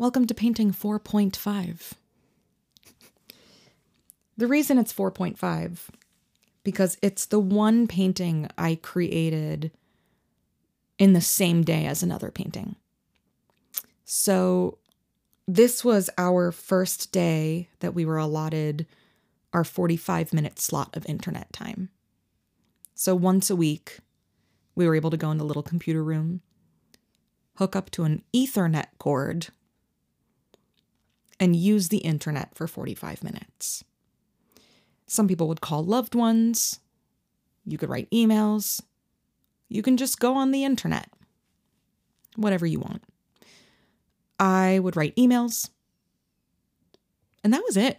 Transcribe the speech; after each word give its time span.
Welcome 0.00 0.26
to 0.28 0.34
painting 0.34 0.72
4.5. 0.72 1.92
The 4.34 4.46
reason 4.46 4.78
it's 4.78 4.94
4.5 4.94 5.90
because 6.64 6.96
it's 7.02 7.26
the 7.26 7.38
one 7.38 7.86
painting 7.86 8.48
I 8.56 8.76
created 8.76 9.72
in 10.98 11.12
the 11.12 11.20
same 11.20 11.62
day 11.64 11.84
as 11.84 12.02
another 12.02 12.30
painting. 12.30 12.76
So 14.06 14.78
this 15.46 15.84
was 15.84 16.08
our 16.16 16.50
first 16.50 17.12
day 17.12 17.68
that 17.80 17.92
we 17.92 18.06
were 18.06 18.16
allotted 18.16 18.86
our 19.52 19.64
45 19.64 20.32
minute 20.32 20.58
slot 20.58 20.96
of 20.96 21.04
internet 21.04 21.52
time. 21.52 21.90
So 22.94 23.14
once 23.14 23.50
a 23.50 23.54
week, 23.54 23.98
we 24.74 24.86
were 24.86 24.96
able 24.96 25.10
to 25.10 25.18
go 25.18 25.30
in 25.30 25.36
the 25.36 25.44
little 25.44 25.62
computer 25.62 26.02
room, 26.02 26.40
hook 27.56 27.76
up 27.76 27.90
to 27.90 28.04
an 28.04 28.22
Ethernet 28.34 28.86
cord, 28.96 29.48
and 31.40 31.56
use 31.56 31.88
the 31.88 31.98
internet 31.98 32.54
for 32.54 32.68
45 32.68 33.24
minutes. 33.24 33.82
Some 35.06 35.26
people 35.26 35.48
would 35.48 35.62
call 35.62 35.82
loved 35.82 36.14
ones. 36.14 36.78
You 37.64 37.78
could 37.78 37.88
write 37.88 38.10
emails. 38.10 38.82
You 39.68 39.82
can 39.82 39.96
just 39.96 40.20
go 40.20 40.34
on 40.34 40.52
the 40.52 40.64
internet. 40.64 41.08
Whatever 42.36 42.66
you 42.66 42.78
want. 42.78 43.02
I 44.38 44.78
would 44.78 44.96
write 44.96 45.16
emails. 45.16 45.70
And 47.42 47.52
that 47.52 47.64
was 47.64 47.76
it. 47.76 47.98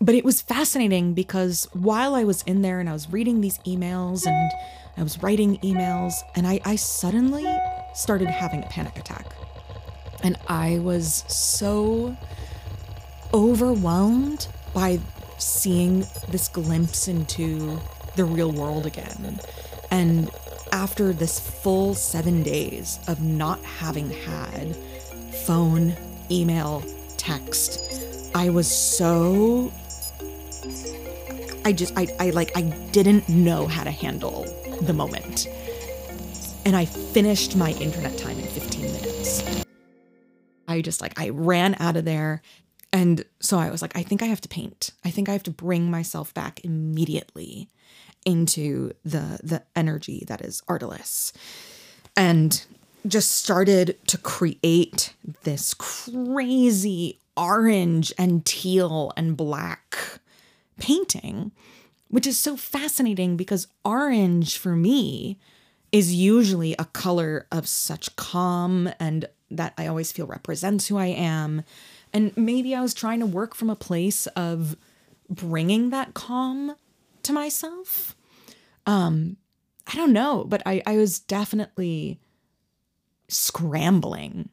But 0.00 0.14
it 0.14 0.24
was 0.24 0.40
fascinating 0.40 1.12
because 1.12 1.66
while 1.72 2.14
I 2.14 2.22
was 2.22 2.42
in 2.42 2.62
there 2.62 2.78
and 2.78 2.88
I 2.88 2.92
was 2.92 3.10
reading 3.10 3.40
these 3.40 3.58
emails 3.60 4.26
and 4.26 4.52
I 4.96 5.02
was 5.02 5.22
writing 5.22 5.58
emails, 5.58 6.14
and 6.34 6.46
I, 6.46 6.60
I 6.64 6.74
suddenly 6.74 7.46
started 7.94 8.28
having 8.28 8.64
a 8.64 8.66
panic 8.66 8.96
attack. 8.98 9.32
And 10.28 10.36
I 10.46 10.78
was 10.80 11.24
so 11.26 12.14
overwhelmed 13.32 14.46
by 14.74 15.00
seeing 15.38 16.00
this 16.28 16.48
glimpse 16.48 17.08
into 17.08 17.80
the 18.14 18.26
real 18.26 18.52
world 18.52 18.84
again. 18.84 19.40
And 19.90 20.30
after 20.70 21.14
this 21.14 21.40
full 21.40 21.94
seven 21.94 22.42
days 22.42 22.98
of 23.08 23.22
not 23.22 23.64
having 23.64 24.10
had 24.10 24.76
phone, 25.46 25.96
email, 26.30 26.84
text, 27.16 28.30
I 28.34 28.50
was 28.50 28.70
so. 28.70 29.72
I 31.64 31.72
just, 31.72 31.94
I, 31.96 32.06
I 32.20 32.30
like, 32.30 32.54
I 32.54 32.64
didn't 32.92 33.30
know 33.30 33.66
how 33.66 33.82
to 33.82 33.90
handle 33.90 34.44
the 34.82 34.92
moment. 34.92 35.48
And 36.66 36.76
I 36.76 36.84
finished 36.84 37.56
my 37.56 37.70
internet 37.72 38.18
time 38.18 38.38
in 38.38 38.46
15 38.46 38.82
minutes. 38.82 39.67
I 40.78 40.82
just 40.82 41.00
like, 41.00 41.18
I 41.18 41.30
ran 41.30 41.76
out 41.80 41.96
of 41.96 42.04
there. 42.04 42.42
And 42.92 43.24
so 43.40 43.58
I 43.58 43.70
was 43.70 43.82
like, 43.82 43.96
I 43.96 44.02
think 44.02 44.22
I 44.22 44.26
have 44.26 44.40
to 44.42 44.48
paint. 44.48 44.90
I 45.04 45.10
think 45.10 45.28
I 45.28 45.32
have 45.32 45.42
to 45.44 45.50
bring 45.50 45.90
myself 45.90 46.32
back 46.32 46.64
immediately 46.64 47.68
into 48.24 48.92
the 49.04 49.40
the 49.42 49.62
energy 49.76 50.24
that 50.28 50.40
is 50.40 50.62
Artilis. 50.68 51.32
And 52.16 52.64
just 53.06 53.32
started 53.32 53.96
to 54.08 54.18
create 54.18 55.14
this 55.44 55.74
crazy 55.74 57.20
orange 57.36 58.12
and 58.18 58.44
teal 58.44 59.12
and 59.16 59.36
black 59.36 59.96
painting, 60.78 61.52
which 62.08 62.26
is 62.26 62.38
so 62.38 62.56
fascinating 62.56 63.36
because 63.36 63.68
orange 63.84 64.58
for 64.58 64.74
me 64.74 65.38
is 65.92 66.14
usually 66.14 66.74
a 66.78 66.84
color 66.86 67.46
of 67.50 67.66
such 67.66 68.14
calm 68.16 68.90
and 68.98 69.26
that 69.50 69.74
I 69.78 69.86
always 69.86 70.12
feel 70.12 70.26
represents 70.26 70.88
who 70.88 70.98
I 70.98 71.06
am. 71.06 71.62
And 72.12 72.36
maybe 72.36 72.74
I 72.74 72.80
was 72.80 72.94
trying 72.94 73.20
to 73.20 73.26
work 73.26 73.54
from 73.54 73.70
a 73.70 73.76
place 73.76 74.26
of 74.28 74.76
bringing 75.28 75.90
that 75.90 76.14
calm 76.14 76.74
to 77.22 77.32
myself. 77.32 78.16
Um, 78.86 79.36
I 79.86 79.96
don't 79.96 80.12
know, 80.12 80.44
but 80.44 80.62
I, 80.66 80.82
I 80.86 80.96
was 80.96 81.18
definitely 81.18 82.18
scrambling. 83.28 84.48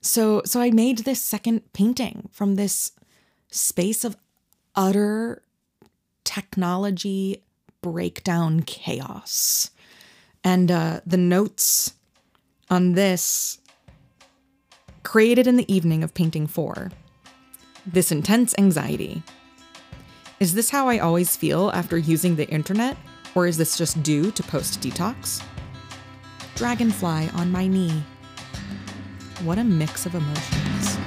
So 0.00 0.42
so 0.44 0.60
I 0.60 0.70
made 0.70 0.98
this 0.98 1.22
second 1.22 1.72
painting 1.72 2.28
from 2.32 2.54
this 2.54 2.92
space 3.50 4.04
of 4.04 4.16
utter 4.74 5.42
technology 6.24 7.42
breakdown 7.82 8.62
chaos. 8.62 9.70
And 10.44 10.70
uh, 10.70 11.00
the 11.06 11.16
notes 11.16 11.94
on 12.70 12.92
this 12.92 13.58
created 15.08 15.46
in 15.46 15.56
the 15.56 15.74
evening 15.74 16.04
of 16.04 16.12
painting 16.12 16.46
four. 16.46 16.90
This 17.86 18.12
intense 18.12 18.54
anxiety. 18.58 19.22
Is 20.38 20.52
this 20.52 20.68
how 20.68 20.86
I 20.86 20.98
always 20.98 21.34
feel 21.34 21.70
after 21.70 21.96
using 21.96 22.36
the 22.36 22.46
internet, 22.50 22.94
or 23.34 23.46
is 23.46 23.56
this 23.56 23.78
just 23.78 24.02
due 24.02 24.30
to 24.30 24.42
post 24.42 24.82
detox? 24.82 25.42
Dragonfly 26.56 27.30
on 27.30 27.50
my 27.50 27.66
knee. 27.66 28.02
What 29.44 29.56
a 29.56 29.64
mix 29.64 30.04
of 30.04 30.14
emotions. 30.14 30.98